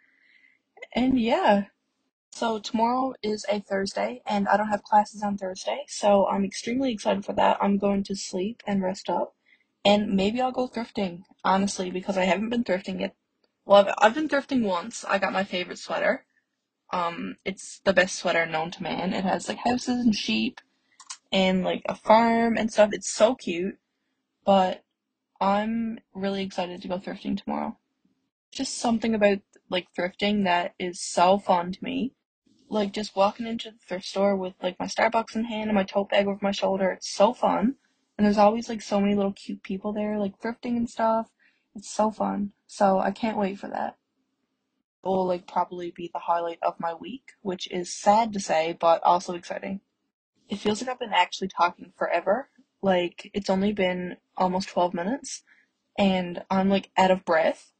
and 0.94 1.20
yeah. 1.20 1.64
So 2.30 2.58
tomorrow 2.58 3.14
is 3.22 3.44
a 3.50 3.60
Thursday 3.60 4.22
and 4.26 4.48
I 4.48 4.56
don't 4.56 4.68
have 4.68 4.82
classes 4.82 5.22
on 5.22 5.36
Thursday, 5.36 5.84
so 5.86 6.26
I'm 6.26 6.44
extremely 6.44 6.92
excited 6.92 7.24
for 7.24 7.34
that. 7.34 7.58
I'm 7.60 7.78
going 7.78 8.02
to 8.04 8.16
sleep 8.16 8.62
and 8.66 8.82
rest 8.82 9.10
up. 9.10 9.34
And 9.84 10.14
maybe 10.14 10.40
I'll 10.40 10.52
go 10.52 10.68
thrifting, 10.68 11.22
honestly, 11.44 11.90
because 11.90 12.16
I 12.16 12.24
haven't 12.24 12.50
been 12.50 12.64
thrifting 12.64 13.00
yet. 13.00 13.14
Well, 13.64 13.86
I've, 13.86 13.94
I've 13.98 14.14
been 14.14 14.28
thrifting 14.28 14.62
once. 14.62 15.04
I 15.04 15.18
got 15.18 15.32
my 15.32 15.44
favorite 15.44 15.78
sweater. 15.78 16.24
Um, 16.92 17.36
it's 17.44 17.80
the 17.84 17.92
best 17.92 18.16
sweater 18.16 18.44
known 18.44 18.70
to 18.72 18.82
man. 18.82 19.14
It 19.14 19.24
has 19.24 19.48
like 19.48 19.58
houses 19.58 20.04
and 20.04 20.14
sheep 20.14 20.60
and 21.32 21.64
like 21.64 21.82
a 21.86 21.94
farm 21.94 22.56
and 22.58 22.70
stuff. 22.70 22.90
It's 22.92 23.10
so 23.10 23.34
cute, 23.34 23.78
but 24.44 24.84
I'm 25.40 25.98
really 26.14 26.42
excited 26.44 26.82
to 26.82 26.88
go 26.88 26.98
thrifting 26.98 27.42
tomorrow. 27.42 27.78
Just 28.52 28.76
something 28.78 29.14
about 29.14 29.38
like 29.70 29.88
thrifting 29.98 30.44
that 30.44 30.74
is 30.78 31.00
so 31.00 31.38
fun 31.38 31.72
to 31.72 31.82
me. 31.82 32.12
Like 32.68 32.92
just 32.92 33.16
walking 33.16 33.46
into 33.46 33.70
the 33.70 33.78
thrift 33.86 34.04
store 34.04 34.36
with 34.36 34.54
like 34.62 34.78
my 34.78 34.86
Starbucks 34.86 35.34
in 35.34 35.44
hand 35.44 35.70
and 35.70 35.74
my 35.74 35.84
tote 35.84 36.10
bag 36.10 36.26
over 36.26 36.38
my 36.42 36.52
shoulder. 36.52 36.90
It's 36.90 37.10
so 37.10 37.32
fun. 37.32 37.76
And 38.16 38.26
there's 38.26 38.38
always 38.38 38.68
like 38.68 38.82
so 38.82 39.00
many 39.00 39.14
little 39.14 39.32
cute 39.32 39.62
people 39.62 39.92
there, 39.92 40.18
like 40.18 40.38
thrifting 40.40 40.76
and 40.76 40.88
stuff. 40.88 41.30
It's 41.74 41.92
so 41.92 42.10
fun. 42.10 42.52
So 42.66 42.98
I 42.98 43.10
can't 43.10 43.38
wait 43.38 43.58
for 43.58 43.68
that. 43.68 43.96
Will 45.02 45.26
like 45.26 45.46
probably 45.46 45.90
be 45.90 46.10
the 46.12 46.20
highlight 46.20 46.58
of 46.62 46.78
my 46.78 46.94
week, 46.94 47.32
which 47.40 47.70
is 47.70 47.92
sad 47.92 48.32
to 48.32 48.40
say, 48.40 48.76
but 48.78 49.02
also 49.02 49.34
exciting. 49.34 49.80
It 50.48 50.56
feels 50.56 50.80
like 50.80 50.90
I've 50.90 51.00
been 51.00 51.12
actually 51.12 51.48
talking 51.48 51.92
forever. 51.96 52.50
Like 52.82 53.30
it's 53.34 53.50
only 53.50 53.72
been 53.72 54.16
almost 54.36 54.68
12 54.68 54.94
minutes 54.94 55.42
and 55.98 56.44
I'm 56.50 56.68
like 56.68 56.90
out 56.96 57.10
of 57.10 57.24
breath. 57.24 57.72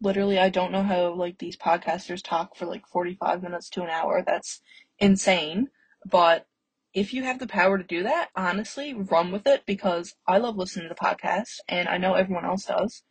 Literally, 0.00 0.38
I 0.38 0.50
don't 0.50 0.72
know 0.72 0.82
how 0.82 1.14
like 1.14 1.38
these 1.38 1.56
podcasters 1.56 2.22
talk 2.22 2.56
for 2.56 2.66
like 2.66 2.86
45 2.86 3.42
minutes 3.42 3.70
to 3.70 3.82
an 3.82 3.90
hour. 3.90 4.22
That's 4.26 4.60
insane. 4.98 5.68
But 6.04 6.46
if 6.92 7.12
you 7.12 7.24
have 7.24 7.38
the 7.38 7.46
power 7.46 7.78
to 7.78 7.84
do 7.84 8.02
that, 8.02 8.30
honestly, 8.34 8.94
run 8.94 9.30
with 9.30 9.46
it 9.46 9.64
because 9.66 10.14
I 10.26 10.38
love 10.38 10.56
listening 10.56 10.88
to 10.88 10.94
podcasts 10.94 11.58
and 11.68 11.88
I 11.88 11.98
know 11.98 12.14
everyone 12.14 12.44
else 12.44 12.64
does. 12.64 13.02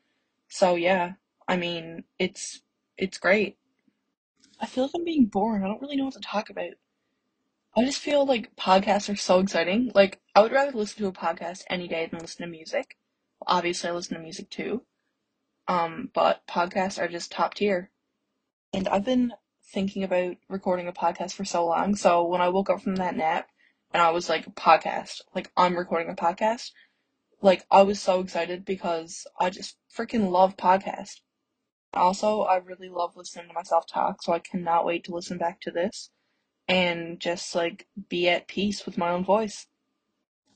So 0.48 0.76
yeah, 0.76 1.14
I 1.48 1.58
mean, 1.58 2.04
it's 2.18 2.62
it's 2.98 3.18
great. 3.18 3.58
I 4.60 4.66
feel 4.66 4.86
like 4.86 4.92
I'm 4.96 5.04
being 5.04 5.26
boring. 5.26 5.64
I 5.64 5.68
don't 5.68 5.82
really 5.82 5.98
know 5.98 6.06
what 6.06 6.14
to 6.14 6.20
talk 6.22 6.50
about. 6.50 6.72
I 7.78 7.84
just 7.84 8.00
feel 8.00 8.26
like 8.26 8.56
podcasts 8.56 9.12
are 9.12 9.18
so 9.18 9.40
exciting. 9.40 9.92
Like, 9.94 10.22
I 10.34 10.42
would 10.42 10.54
rather 10.54 10.72
listen 10.72 11.00
to 11.00 11.08
a 11.08 11.12
podcast 11.12 11.64
any 11.70 11.90
day 11.90 12.08
than 12.10 12.22
listen 12.22 12.46
to 12.46 12.52
music. 12.52 12.98
Obviously, 13.46 13.90
I 13.90 13.94
listen 13.94 14.16
to 14.16 14.24
music 14.24 14.50
too. 14.50 14.84
Um, 15.68 16.10
but 16.14 16.48
podcasts 16.48 17.02
are 17.02 17.10
just 17.10 17.32
top 17.32 17.56
tier. 17.56 17.92
And 18.74 18.88
I've 18.88 19.04
been 19.04 19.34
thinking 19.74 20.04
about 20.04 20.38
recording 20.48 20.88
a 20.88 20.94
podcast 20.94 21.34
for 21.34 21.44
so 21.44 21.66
long. 21.66 21.96
So 21.96 22.26
when 22.26 22.40
I 22.40 22.50
woke 22.50 22.70
up 22.70 22.82
from 22.82 22.96
that 22.96 23.18
nap 23.18 23.50
and 23.94 24.02
I 24.02 24.12
was 24.12 24.30
like, 24.30 24.46
podcast, 24.56 25.22
like, 25.34 25.52
I'm 25.58 25.78
recording 25.78 26.10
a 26.10 26.16
podcast, 26.16 26.72
like, 27.42 27.66
I 27.70 27.82
was 27.82 28.00
so 28.00 28.22
excited 28.22 28.64
because 28.64 29.28
I 29.38 29.50
just 29.50 29.76
freaking 29.94 30.30
love 30.30 30.56
podcasts. 30.56 31.20
Also, 31.96 32.42
I 32.42 32.58
really 32.58 32.90
love 32.90 33.16
listening 33.16 33.48
to 33.48 33.54
myself 33.54 33.86
talk, 33.88 34.22
so 34.22 34.34
I 34.34 34.40
cannot 34.40 34.86
wait 34.86 35.04
to 35.06 35.16
listen 35.16 35.38
back 35.38 35.62
to 35.62 35.72
this 35.72 36.10
and 36.68 37.20
just 37.20 37.56
like 37.56 37.88
be 38.10 38.28
at 38.30 38.48
peace 38.48 38.86
with 38.86 38.98
my 38.98 39.10
own 39.12 39.24
voice. 39.24 39.68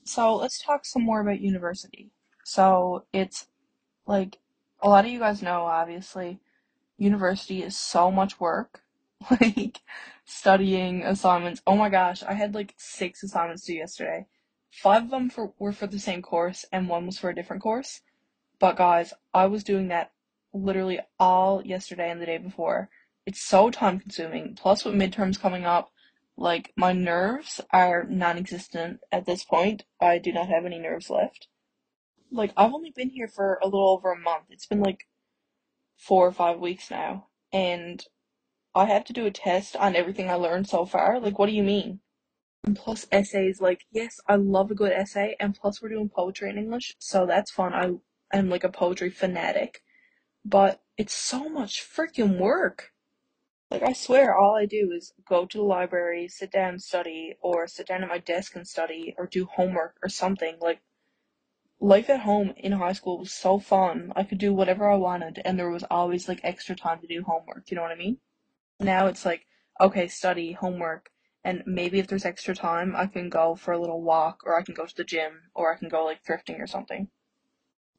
So 0.04 0.36
let's 0.36 0.62
talk 0.62 0.84
some 0.84 1.02
more 1.02 1.20
about 1.20 1.40
university. 1.40 2.10
So 2.44 3.04
it's 3.12 3.46
like 4.06 4.38
a 4.82 4.88
lot 4.88 5.04
of 5.04 5.10
you 5.10 5.18
guys 5.18 5.42
know, 5.42 5.62
obviously, 5.62 6.40
university 6.98 7.62
is 7.62 7.76
so 7.76 8.10
much 8.10 8.40
work. 8.40 8.82
Like 9.30 9.80
studying 10.24 11.02
assignments. 11.02 11.60
Oh 11.66 11.76
my 11.76 11.90
gosh, 11.90 12.22
I 12.22 12.32
had 12.32 12.54
like 12.54 12.74
six 12.78 13.22
assignments 13.22 13.64
due 13.66 13.74
yesterday. 13.74 14.26
Five 14.70 15.04
of 15.04 15.10
them 15.10 15.28
for, 15.28 15.52
were 15.58 15.72
for 15.72 15.86
the 15.86 15.98
same 15.98 16.22
course, 16.22 16.64
and 16.72 16.88
one 16.88 17.04
was 17.04 17.18
for 17.18 17.28
a 17.28 17.34
different 17.34 17.62
course. 17.62 18.00
But 18.58 18.76
guys, 18.76 19.12
I 19.34 19.46
was 19.46 19.62
doing 19.62 19.88
that 19.88 20.12
literally 20.52 21.00
all 21.18 21.62
yesterday 21.64 22.10
and 22.10 22.20
the 22.20 22.26
day 22.26 22.38
before. 22.38 22.88
It's 23.26 23.42
so 23.42 23.70
time 23.70 24.00
consuming. 24.00 24.56
Plus, 24.60 24.84
with 24.84 24.94
midterms 24.94 25.40
coming 25.40 25.64
up, 25.64 25.90
like 26.36 26.72
my 26.76 26.92
nerves 26.92 27.60
are 27.72 28.06
non-existent 28.08 29.00
at 29.12 29.26
this 29.26 29.44
point. 29.44 29.84
I 30.00 30.18
do 30.18 30.32
not 30.32 30.48
have 30.48 30.64
any 30.64 30.78
nerves 30.78 31.10
left. 31.10 31.48
Like 32.32 32.52
I've 32.56 32.72
only 32.72 32.90
been 32.90 33.10
here 33.10 33.28
for 33.28 33.58
a 33.62 33.66
little 33.66 33.90
over 33.90 34.12
a 34.12 34.18
month. 34.18 34.44
It's 34.50 34.66
been 34.66 34.80
like 34.80 35.06
four 35.98 36.26
or 36.26 36.32
five 36.32 36.58
weeks 36.58 36.90
now, 36.90 37.26
and 37.52 38.04
I 38.74 38.86
have 38.86 39.04
to 39.06 39.12
do 39.12 39.26
a 39.26 39.30
test 39.30 39.76
on 39.76 39.96
everything 39.96 40.30
I 40.30 40.34
learned 40.34 40.68
so 40.68 40.86
far. 40.86 41.20
Like, 41.20 41.38
what 41.38 41.46
do 41.46 41.52
you 41.52 41.62
mean? 41.62 42.00
And 42.64 42.76
plus 42.76 43.06
essays, 43.10 43.60
like, 43.60 43.84
yes, 43.90 44.20
I 44.26 44.36
love 44.36 44.70
a 44.70 44.74
good 44.74 44.92
essay, 44.92 45.34
and 45.40 45.54
plus 45.54 45.82
we're 45.82 45.88
doing 45.88 46.08
poetry 46.08 46.50
in 46.50 46.58
English, 46.58 46.94
so 46.98 47.26
that's 47.26 47.50
fun. 47.50 47.72
I 47.74 48.36
am 48.36 48.48
like 48.48 48.64
a 48.64 48.68
poetry 48.68 49.10
fanatic, 49.10 49.82
but 50.44 50.82
it's 50.96 51.14
so 51.14 51.48
much 51.48 51.82
freaking 51.82 52.38
work. 52.38 52.92
Like, 53.70 53.82
I 53.82 53.92
swear 53.92 54.36
all 54.36 54.56
I 54.56 54.66
do 54.66 54.90
is 54.92 55.12
go 55.28 55.46
to 55.46 55.58
the 55.58 55.64
library, 55.64 56.26
sit 56.28 56.50
down 56.50 56.78
study, 56.80 57.36
or 57.40 57.66
sit 57.68 57.86
down 57.86 58.02
at 58.02 58.08
my 58.08 58.18
desk 58.18 58.56
and 58.56 58.66
study, 58.66 59.14
or 59.16 59.26
do 59.26 59.46
homework 59.46 59.96
or 60.02 60.08
something. 60.08 60.56
Like, 60.60 60.80
life 61.80 62.10
at 62.10 62.20
home 62.20 62.52
in 62.56 62.72
high 62.72 62.92
school 62.92 63.18
was 63.18 63.32
so 63.32 63.58
fun. 63.58 64.12
I 64.16 64.24
could 64.24 64.38
do 64.38 64.52
whatever 64.52 64.90
I 64.90 64.96
wanted, 64.96 65.40
and 65.44 65.58
there 65.58 65.70
was 65.70 65.84
always 65.90 66.28
like 66.28 66.40
extra 66.42 66.76
time 66.76 67.00
to 67.00 67.06
do 67.06 67.22
homework. 67.22 67.70
You 67.70 67.76
know 67.76 67.82
what 67.82 67.92
I 67.92 67.96
mean? 67.96 68.18
Now 68.78 69.06
it's 69.06 69.24
like, 69.24 69.46
okay, 69.80 70.08
study, 70.08 70.52
homework, 70.52 71.10
and 71.44 71.62
maybe 71.66 71.98
if 71.98 72.06
there's 72.06 72.24
extra 72.24 72.54
time, 72.54 72.94
I 72.96 73.06
can 73.06 73.30
go 73.30 73.54
for 73.54 73.72
a 73.72 73.78
little 73.78 74.02
walk, 74.02 74.42
or 74.44 74.58
I 74.58 74.62
can 74.62 74.74
go 74.74 74.86
to 74.86 74.96
the 74.96 75.04
gym, 75.04 75.50
or 75.54 75.72
I 75.72 75.78
can 75.78 75.88
go 75.88 76.04
like 76.04 76.22
thrifting 76.22 76.60
or 76.60 76.66
something. 76.66 77.08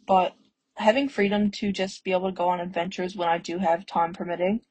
But 0.05 0.35
having 0.81 1.09
freedom 1.09 1.51
to 1.51 1.71
just 1.71 2.03
be 2.03 2.11
able 2.11 2.29
to 2.29 2.35
go 2.35 2.49
on 2.49 2.59
adventures 2.59 3.15
when 3.15 3.29
I 3.29 3.37
do 3.37 3.59
have 3.59 3.85
time 3.85 4.13
permitting 4.13 4.61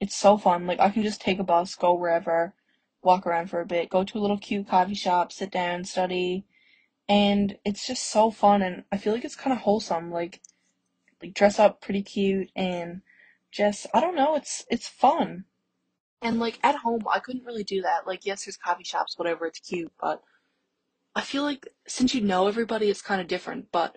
it's 0.00 0.16
so 0.16 0.38
fun. 0.38 0.66
Like 0.66 0.80
I 0.80 0.90
can 0.90 1.02
just 1.02 1.20
take 1.20 1.38
a 1.38 1.44
bus, 1.44 1.74
go 1.74 1.92
wherever, 1.94 2.54
walk 3.02 3.26
around 3.26 3.48
for 3.50 3.60
a 3.60 3.66
bit, 3.66 3.90
go 3.90 4.02
to 4.02 4.18
a 4.18 4.20
little 4.20 4.38
cute 4.38 4.68
coffee 4.68 4.94
shop, 4.94 5.30
sit 5.30 5.50
down, 5.52 5.84
study, 5.84 6.46
and 7.08 7.58
it's 7.64 7.86
just 7.86 8.10
so 8.10 8.30
fun. 8.30 8.62
And 8.62 8.84
I 8.90 8.96
feel 8.96 9.12
like 9.12 9.24
it's 9.24 9.36
kind 9.36 9.52
of 9.52 9.60
wholesome. 9.60 10.10
Like 10.10 10.40
like 11.22 11.34
dress 11.34 11.58
up 11.58 11.82
pretty 11.82 12.02
cute 12.02 12.50
and 12.56 13.02
just 13.52 13.86
I 13.94 14.00
don't 14.00 14.16
know. 14.16 14.36
It's 14.36 14.64
it's 14.70 14.88
fun. 14.88 15.44
And 16.22 16.38
like 16.40 16.58
at 16.62 16.76
home, 16.76 17.02
I 17.12 17.18
couldn't 17.20 17.44
really 17.44 17.64
do 17.64 17.82
that. 17.82 18.06
Like 18.06 18.24
yes, 18.24 18.44
there's 18.44 18.56
coffee 18.56 18.84
shops, 18.84 19.18
whatever. 19.18 19.46
It's 19.46 19.60
cute, 19.60 19.92
but 20.00 20.22
I 21.14 21.22
feel 21.22 21.42
like 21.42 21.68
since 21.86 22.14
you 22.14 22.22
know 22.22 22.48
everybody, 22.48 22.88
it's 22.88 23.02
kind 23.02 23.20
of 23.20 23.28
different. 23.28 23.70
But 23.72 23.96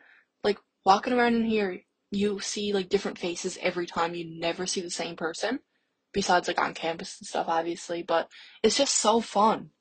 walking 0.86 1.14
around 1.14 1.36
in 1.36 1.46
here, 1.46 1.82
you 2.12 2.40
see 2.40 2.74
like 2.74 2.90
different 2.90 3.18
faces 3.18 3.58
every 3.62 3.86
time. 3.86 4.16
You 4.16 4.40
never 4.40 4.66
see 4.68 4.82
the 4.82 4.90
same 4.90 5.16
person 5.16 5.60
besides 6.14 6.48
like 6.48 6.62
on 6.62 6.74
campus 6.74 7.20
and 7.20 7.28
stuff, 7.28 7.48
obviously, 7.50 8.04
but 8.04 8.30
it's 8.62 8.78
just 8.78 8.96
so 8.96 9.20
fun. 9.20 9.72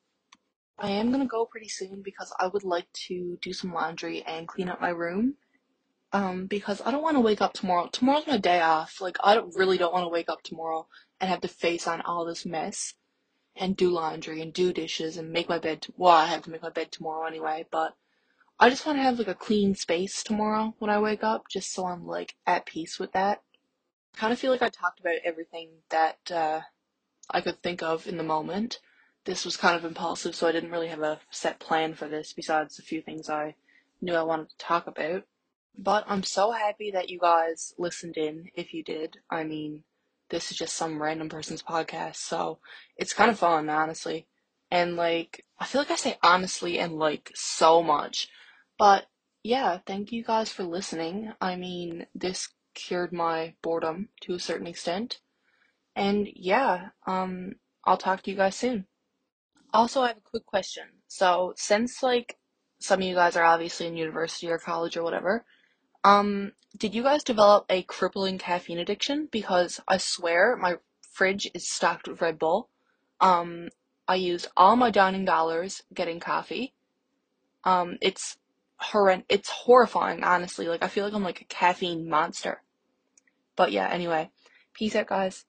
I 0.79 0.91
am 0.91 1.13
gonna 1.13 1.27
go 1.27 1.45
pretty 1.45 1.69
soon 1.69 2.03
because 2.03 2.33
I 2.41 2.49
would 2.49 2.65
like 2.65 2.91
to 3.09 3.39
do 3.43 3.53
some 3.53 3.73
laundry 3.73 4.23
and 4.23 4.49
clean 4.49 4.69
up 4.69 4.81
my 4.81 4.89
room. 4.89 5.37
Um, 6.15 6.47
because 6.47 6.83
I 6.85 6.91
don't 6.91 7.03
want 7.03 7.17
to 7.17 7.21
wake 7.23 7.41
up 7.41 7.55
tomorrow. 7.55 7.89
Tomorrow's 7.91 8.27
my 8.27 8.37
day 8.37 8.61
off. 8.61 9.01
Like, 9.01 9.17
I 9.25 9.35
don't, 9.35 9.57
really 9.57 9.79
don't 9.79 9.95
want 9.95 10.05
to 10.05 10.11
wake 10.11 10.29
up 10.29 10.43
tomorrow 10.43 10.87
and 11.19 11.31
have 11.31 11.41
to 11.41 11.49
face 11.49 11.87
on 11.89 12.03
all 12.03 12.27
this 12.27 12.45
mess 12.45 12.93
and 13.57 13.77
do 13.77 13.91
laundry 13.91 14.43
and 14.43 14.53
do 14.53 14.73
dishes 14.75 15.17
and 15.17 15.31
make 15.33 15.49
my 15.49 15.59
bed. 15.59 15.83
T- 15.83 15.95
well, 15.97 16.13
I 16.13 16.27
have 16.27 16.43
to 16.43 16.51
make 16.51 16.63
my 16.63 16.71
bed 16.71 16.93
tomorrow 16.93 17.27
anyway, 17.27 17.67
but 17.71 17.95
I 18.63 18.71
just 18.71 18.87
want 18.87 18.99
to 18.99 19.03
have 19.03 19.19
like 19.19 19.29
a 19.29 19.35
clean 19.35 19.75
space 19.75 20.23
tomorrow 20.23 20.75
when 20.79 20.91
I 20.91 21.01
wake 21.01 21.25
up, 21.25 21.49
just 21.51 21.73
so 21.73 21.87
I'm 21.87 22.07
like 22.07 22.37
at 22.47 22.65
peace 22.65 22.99
with 22.99 23.13
that 23.13 23.43
kind 24.17 24.33
of 24.33 24.39
feel 24.39 24.51
like 24.51 24.63
I 24.63 24.69
talked 24.69 25.01
about 25.01 25.17
everything 25.25 25.69
that 25.91 26.31
uh, 26.31 26.61
I 27.31 27.41
could 27.41 27.63
think 27.63 27.83
of 27.83 28.07
in 28.07 28.17
the 28.17 28.23
moment. 28.23 28.81
This 29.25 29.45
was 29.45 29.57
kind 29.57 29.77
of 29.77 29.85
impulsive, 29.85 30.35
so 30.35 30.49
I 30.49 30.53
didn't 30.53 30.73
really 30.73 30.89
have 30.89 31.03
a 31.03 31.21
set 31.31 31.61
plan 31.61 31.95
for 31.95 32.09
this 32.09 32.33
besides 32.33 32.79
a 32.79 32.83
few 32.83 33.01
things 33.01 33.31
I 33.31 33.55
knew 34.01 34.15
I 34.15 34.23
wanted 34.23 34.51
to 34.51 34.59
talk 34.59 34.87
about. 34.87 35.25
But 35.79 36.05
I'm 36.07 36.23
so 36.23 36.51
happy 36.51 36.91
that 36.91 37.09
you 37.09 37.19
guys 37.19 37.73
listened 37.79 38.17
in, 38.17 38.51
if 38.55 38.75
you 38.75 38.83
did. 38.83 39.19
I 39.31 39.45
mean, 39.45 39.85
this 40.29 40.51
is 40.51 40.59
just 40.59 40.77
some 40.77 41.01
random 41.01 41.29
person's 41.29 41.63
podcast, 41.63 42.17
so 42.17 42.59
it's 42.97 43.15
kind 43.15 43.31
of 43.31 43.39
fun, 43.39 43.71
honestly. 43.71 44.27
And 44.71 44.97
like, 44.97 45.45
I 45.59 45.67
feel 45.67 45.81
like 45.81 45.91
I 45.91 45.97
say 45.97 46.19
honestly 46.23 46.79
and 46.79 46.99
like 46.99 47.31
so 47.35 47.83
much. 47.83 48.29
But 48.79 49.07
yeah, 49.43 49.79
thank 49.87 50.13
you 50.13 50.25
guys 50.25 50.53
for 50.53 50.65
listening. 50.65 51.33
I 51.41 51.57
mean, 51.57 52.07
this 52.15 52.49
cured 52.75 53.13
my 53.13 53.55
boredom 53.63 54.09
to 54.23 54.35
a 54.35 54.41
certain 54.41 54.67
extent. 54.67 55.21
And 55.95 56.29
yeah, 56.35 56.91
um, 57.07 57.57
I'll 57.85 57.97
talk 57.97 58.23
to 58.23 58.31
you 58.31 58.37
guys 58.37 58.57
soon. 58.57 58.87
Also, 59.75 60.03
I 60.03 60.09
have 60.09 60.19
a 60.19 60.31
quick 60.31 60.47
question. 60.47 60.85
So, 61.09 61.55
since 61.57 62.03
like 62.03 62.39
some 62.81 63.01
of 63.01 63.07
you 63.07 63.15
guys 63.15 63.37
are 63.37 63.45
obviously 63.45 63.87
in 63.87 63.97
university 63.97 64.51
or 64.51 64.59
college 64.59 64.97
or 64.97 65.03
whatever, 65.03 65.45
um, 66.05 66.53
did 66.77 66.95
you 66.95 67.03
guys 67.03 67.23
develop 67.23 67.67
a 67.69 67.83
crippling 67.83 68.39
caffeine 68.39 68.79
addiction? 68.79 69.29
Because 69.31 69.81
I 69.87 69.99
swear 69.99 70.57
my 70.57 70.77
fridge 71.13 71.51
is 71.55 71.71
stocked 71.71 72.09
with 72.09 72.21
Red 72.21 72.39
Bull. 72.39 72.69
Um, 73.21 73.69
I 74.09 74.17
used 74.17 74.49
all 74.57 74.77
my 74.77 74.91
dining 74.91 75.25
dollars 75.25 75.83
getting 75.95 76.21
coffee. 76.21 76.75
Um, 77.65 77.99
it's 78.01 78.37
horrend- 78.83 79.27
it's 79.29 79.51
horrifying, 79.51 80.25
honestly. 80.25 80.69
Like 80.69 80.83
I 80.85 80.89
feel 80.89 81.05
like 81.05 81.15
I'm 81.15 81.25
like 81.25 81.43
a 81.43 81.47
caffeine 81.47 82.09
monster. 82.09 82.63
But 83.57 83.73
yeah, 83.73 83.89
anyway, 83.89 84.31
peace 84.75 84.97
out, 84.97 85.09
guys. 85.09 85.45